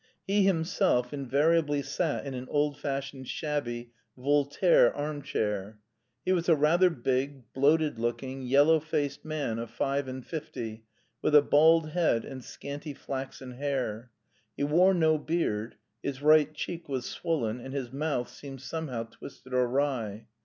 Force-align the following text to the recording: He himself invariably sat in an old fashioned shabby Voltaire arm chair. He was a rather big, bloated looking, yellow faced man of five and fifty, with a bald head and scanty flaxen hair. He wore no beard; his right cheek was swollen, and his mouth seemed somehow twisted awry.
He 0.25 0.41
himself 0.45 1.13
invariably 1.13 1.83
sat 1.83 2.25
in 2.25 2.33
an 2.33 2.47
old 2.49 2.75
fashioned 2.79 3.27
shabby 3.27 3.91
Voltaire 4.17 4.91
arm 4.95 5.21
chair. 5.21 5.77
He 6.25 6.31
was 6.33 6.49
a 6.49 6.55
rather 6.55 6.89
big, 6.89 7.53
bloated 7.53 7.99
looking, 7.99 8.41
yellow 8.41 8.79
faced 8.79 9.23
man 9.23 9.59
of 9.59 9.69
five 9.69 10.07
and 10.07 10.25
fifty, 10.25 10.85
with 11.21 11.35
a 11.35 11.43
bald 11.43 11.89
head 11.91 12.25
and 12.25 12.43
scanty 12.43 12.95
flaxen 12.95 13.51
hair. 13.51 14.09
He 14.57 14.63
wore 14.63 14.95
no 14.95 15.19
beard; 15.19 15.75
his 16.01 16.23
right 16.23 16.51
cheek 16.51 16.89
was 16.89 17.05
swollen, 17.05 17.59
and 17.59 17.71
his 17.71 17.93
mouth 17.93 18.27
seemed 18.27 18.61
somehow 18.63 19.03
twisted 19.03 19.53
awry. 19.53 20.25